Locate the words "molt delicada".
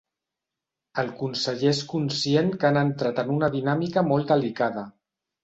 4.11-4.89